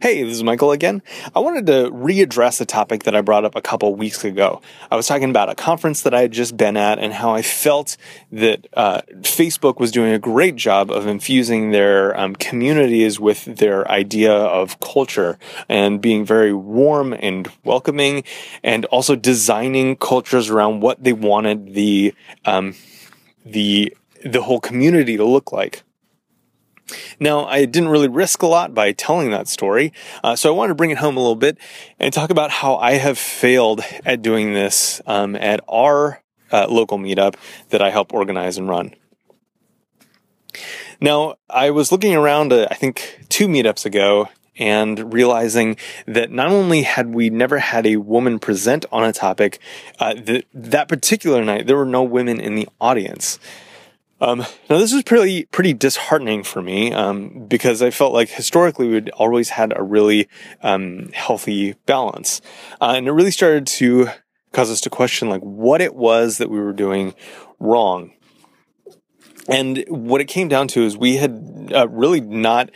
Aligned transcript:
Hey, 0.00 0.22
this 0.22 0.34
is 0.34 0.44
Michael 0.44 0.70
again. 0.70 1.02
I 1.34 1.40
wanted 1.40 1.66
to 1.66 1.90
readdress 1.90 2.60
a 2.60 2.64
topic 2.64 3.02
that 3.02 3.16
I 3.16 3.20
brought 3.20 3.44
up 3.44 3.56
a 3.56 3.60
couple 3.60 3.92
weeks 3.96 4.22
ago. 4.22 4.62
I 4.92 4.94
was 4.94 5.08
talking 5.08 5.28
about 5.28 5.50
a 5.50 5.56
conference 5.56 6.02
that 6.02 6.14
I 6.14 6.20
had 6.20 6.30
just 6.30 6.56
been 6.56 6.76
at 6.76 7.00
and 7.00 7.12
how 7.12 7.34
I 7.34 7.42
felt 7.42 7.96
that 8.30 8.68
uh, 8.74 9.00
Facebook 9.22 9.80
was 9.80 9.90
doing 9.90 10.12
a 10.12 10.18
great 10.20 10.54
job 10.54 10.92
of 10.92 11.08
infusing 11.08 11.72
their 11.72 12.16
um, 12.16 12.36
communities 12.36 13.18
with 13.18 13.44
their 13.44 13.90
idea 13.90 14.32
of 14.32 14.78
culture 14.78 15.36
and 15.68 16.00
being 16.00 16.24
very 16.24 16.52
warm 16.52 17.12
and 17.12 17.50
welcoming 17.64 18.22
and 18.62 18.84
also 18.86 19.16
designing 19.16 19.96
cultures 19.96 20.48
around 20.48 20.78
what 20.78 21.02
they 21.02 21.12
wanted 21.12 21.74
the 21.74 22.14
um, 22.44 22.76
the 23.44 23.96
the 24.24 24.42
whole 24.42 24.60
community 24.60 25.16
to 25.16 25.24
look 25.24 25.50
like. 25.50 25.82
Now, 27.20 27.44
I 27.46 27.64
didn't 27.64 27.90
really 27.90 28.08
risk 28.08 28.42
a 28.42 28.46
lot 28.46 28.74
by 28.74 28.92
telling 28.92 29.30
that 29.30 29.48
story, 29.48 29.92
uh, 30.24 30.36
so 30.36 30.52
I 30.52 30.56
wanted 30.56 30.68
to 30.68 30.74
bring 30.74 30.90
it 30.90 30.98
home 30.98 31.16
a 31.16 31.20
little 31.20 31.36
bit 31.36 31.58
and 31.98 32.12
talk 32.12 32.30
about 32.30 32.50
how 32.50 32.76
I 32.76 32.92
have 32.92 33.18
failed 33.18 33.82
at 34.04 34.22
doing 34.22 34.54
this 34.54 35.00
um, 35.06 35.36
at 35.36 35.60
our 35.68 36.22
uh, 36.50 36.66
local 36.68 36.98
meetup 36.98 37.34
that 37.70 37.82
I 37.82 37.90
help 37.90 38.14
organize 38.14 38.56
and 38.56 38.68
run. 38.68 38.94
Now, 41.00 41.36
I 41.48 41.70
was 41.70 41.92
looking 41.92 42.14
around, 42.14 42.52
uh, 42.52 42.66
I 42.70 42.74
think, 42.74 43.20
two 43.28 43.46
meetups 43.46 43.84
ago 43.84 44.28
and 44.58 45.12
realizing 45.12 45.76
that 46.06 46.30
not 46.32 46.48
only 46.48 46.82
had 46.82 47.14
we 47.14 47.30
never 47.30 47.58
had 47.58 47.86
a 47.86 47.96
woman 47.96 48.38
present 48.38 48.84
on 48.90 49.04
a 49.04 49.12
topic, 49.12 49.60
uh, 50.00 50.14
that, 50.14 50.44
that 50.52 50.88
particular 50.88 51.44
night 51.44 51.66
there 51.66 51.76
were 51.76 51.86
no 51.86 52.02
women 52.02 52.40
in 52.40 52.56
the 52.56 52.68
audience. 52.80 53.38
Um, 54.20 54.38
now 54.68 54.78
this 54.78 54.92
was 54.92 55.04
pretty 55.04 55.44
pretty 55.46 55.72
disheartening 55.72 56.42
for 56.42 56.60
me 56.60 56.92
um, 56.92 57.46
because 57.46 57.82
I 57.82 57.90
felt 57.90 58.12
like 58.12 58.28
historically 58.28 58.88
we'd 58.88 59.10
always 59.10 59.50
had 59.50 59.72
a 59.76 59.82
really 59.82 60.28
um, 60.62 61.10
healthy 61.12 61.74
balance, 61.86 62.40
uh, 62.80 62.94
and 62.96 63.06
it 63.06 63.12
really 63.12 63.30
started 63.30 63.66
to 63.66 64.08
cause 64.52 64.70
us 64.70 64.80
to 64.82 64.90
question 64.90 65.28
like 65.28 65.42
what 65.42 65.80
it 65.80 65.94
was 65.94 66.38
that 66.38 66.50
we 66.50 66.58
were 66.58 66.72
doing 66.72 67.14
wrong. 67.60 68.12
And 69.48 69.84
what 69.88 70.20
it 70.20 70.26
came 70.26 70.48
down 70.48 70.68
to 70.68 70.82
is 70.82 70.96
we 70.96 71.16
had 71.16 71.70
uh, 71.74 71.88
really 71.88 72.20
not 72.20 72.70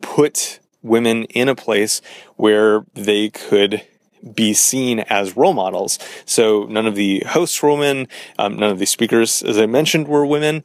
put 0.00 0.60
women 0.82 1.24
in 1.24 1.48
a 1.48 1.54
place 1.54 2.00
where 2.36 2.84
they 2.94 3.30
could 3.30 3.86
be 4.32 4.54
seen 4.54 5.00
as 5.00 5.36
role 5.36 5.52
models. 5.52 5.98
So 6.24 6.64
none 6.64 6.86
of 6.86 6.94
the 6.94 7.20
hosts 7.26 7.62
were 7.62 7.70
women, 7.70 8.08
um, 8.38 8.56
none 8.56 8.70
of 8.70 8.78
the 8.78 8.86
speakers, 8.86 9.42
as 9.42 9.58
I 9.58 9.66
mentioned, 9.66 10.08
were 10.08 10.24
women. 10.24 10.62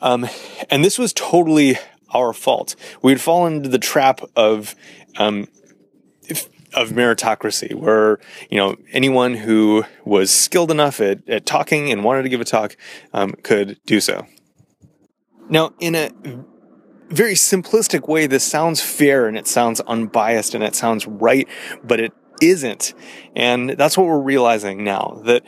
Um, 0.00 0.28
and 0.70 0.84
this 0.84 0.98
was 0.98 1.12
totally 1.12 1.78
our 2.12 2.32
fault. 2.32 2.74
We'd 3.02 3.20
fallen 3.20 3.56
into 3.56 3.68
the 3.68 3.78
trap 3.78 4.20
of, 4.34 4.74
um, 5.18 5.46
of 6.74 6.90
meritocracy, 6.90 7.74
where 7.74 8.18
you 8.48 8.56
know 8.56 8.76
anyone 8.92 9.34
who 9.34 9.84
was 10.04 10.30
skilled 10.30 10.70
enough 10.70 11.00
at, 11.00 11.28
at 11.28 11.44
talking 11.44 11.90
and 11.90 12.04
wanted 12.04 12.22
to 12.22 12.28
give 12.28 12.40
a 12.40 12.44
talk 12.44 12.76
um, 13.12 13.32
could 13.42 13.78
do 13.86 14.00
so. 14.00 14.26
Now, 15.48 15.72
in 15.80 15.96
a 15.96 16.10
very 17.08 17.34
simplistic 17.34 18.08
way, 18.08 18.28
this 18.28 18.44
sounds 18.44 18.80
fair 18.80 19.26
and 19.26 19.36
it 19.36 19.48
sounds 19.48 19.80
unbiased 19.80 20.54
and 20.54 20.62
it 20.62 20.76
sounds 20.76 21.06
right, 21.06 21.48
but 21.82 21.98
it 21.98 22.12
isn't. 22.40 22.94
And 23.36 23.70
that's 23.70 23.96
what 23.96 24.06
we're 24.06 24.20
realizing 24.20 24.84
now 24.84 25.20
that 25.24 25.44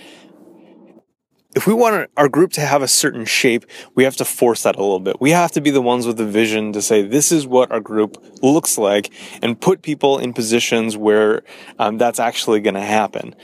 if 1.54 1.66
we 1.66 1.74
want 1.74 2.10
our 2.16 2.28
group 2.28 2.52
to 2.52 2.62
have 2.62 2.82
a 2.82 2.88
certain 2.88 3.24
shape, 3.24 3.66
we 3.94 4.04
have 4.04 4.16
to 4.16 4.24
force 4.24 4.62
that 4.62 4.76
a 4.76 4.80
little 4.80 5.00
bit. 5.00 5.20
We 5.20 5.30
have 5.32 5.52
to 5.52 5.60
be 5.60 5.70
the 5.70 5.82
ones 5.82 6.06
with 6.06 6.16
the 6.16 6.26
vision 6.26 6.72
to 6.72 6.80
say, 6.80 7.02
this 7.02 7.30
is 7.30 7.46
what 7.46 7.70
our 7.70 7.80
group 7.80 8.16
looks 8.42 8.78
like 8.78 9.12
and 9.42 9.60
put 9.60 9.82
people 9.82 10.18
in 10.18 10.32
positions 10.32 10.96
where 10.96 11.42
um, 11.78 11.98
that's 11.98 12.18
actually 12.18 12.60
going 12.60 12.74
to 12.74 12.80
happen. 12.80 13.34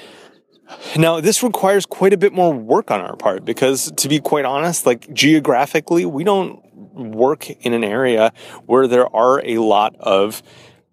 Now, 0.97 1.21
this 1.21 1.43
requires 1.43 1.87
quite 1.87 2.13
a 2.13 2.17
bit 2.17 2.33
more 2.33 2.53
work 2.53 2.91
on 2.91 3.01
our 3.01 3.17
part 3.17 3.45
because 3.45 3.91
to 3.93 4.09
be 4.09 4.21
quite 4.21 4.45
honest, 4.45 4.87
like 4.87 5.13
geographically, 5.13 6.05
we 6.05 6.25
don't 6.25 6.63
work 6.95 7.49
in 7.51 7.73
an 7.73 7.85
area 7.85 8.33
where 8.67 8.87
there 8.87 9.15
are 9.15 9.45
a 9.45 9.59
lot 9.59 9.97
of 9.99 10.43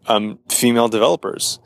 um, 0.08 0.40
female 0.50 0.88
developers. 0.88 1.60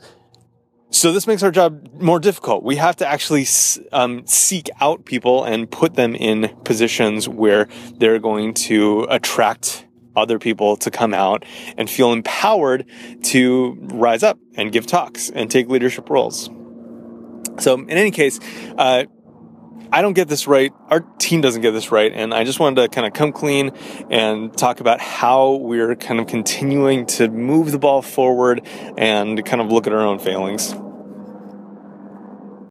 So 1.00 1.12
this 1.12 1.26
makes 1.26 1.42
our 1.42 1.50
job 1.50 1.88
more 1.98 2.20
difficult. 2.20 2.62
We 2.62 2.76
have 2.76 2.94
to 2.96 3.06
actually 3.06 3.46
um, 3.90 4.26
seek 4.26 4.68
out 4.82 5.06
people 5.06 5.44
and 5.44 5.70
put 5.70 5.94
them 5.94 6.14
in 6.14 6.54
positions 6.62 7.26
where 7.26 7.68
they're 7.94 8.18
going 8.18 8.52
to 8.68 9.06
attract 9.08 9.86
other 10.14 10.38
people 10.38 10.76
to 10.76 10.90
come 10.90 11.14
out 11.14 11.46
and 11.78 11.88
feel 11.88 12.12
empowered 12.12 12.84
to 13.22 13.78
rise 13.80 14.22
up 14.22 14.38
and 14.56 14.72
give 14.72 14.86
talks 14.86 15.30
and 15.30 15.50
take 15.50 15.70
leadership 15.70 16.10
roles. 16.10 16.50
So 17.60 17.76
in 17.76 17.88
any 17.88 18.10
case, 18.10 18.38
uh, 18.76 19.04
I 19.90 20.02
don't 20.02 20.12
get 20.12 20.28
this 20.28 20.46
right. 20.46 20.70
Our 20.90 21.00
team 21.00 21.40
doesn't 21.40 21.62
get 21.62 21.70
this 21.70 21.90
right. 21.90 22.12
And 22.14 22.34
I 22.34 22.44
just 22.44 22.60
wanted 22.60 22.82
to 22.82 22.88
kind 22.90 23.06
of 23.06 23.14
come 23.14 23.32
clean 23.32 23.70
and 24.10 24.54
talk 24.54 24.80
about 24.80 25.00
how 25.00 25.54
we're 25.54 25.96
kind 25.96 26.20
of 26.20 26.26
continuing 26.26 27.06
to 27.06 27.30
move 27.30 27.72
the 27.72 27.78
ball 27.78 28.02
forward 28.02 28.60
and 28.98 29.42
kind 29.46 29.62
of 29.62 29.72
look 29.72 29.86
at 29.86 29.94
our 29.94 30.02
own 30.02 30.18
failings. 30.18 30.74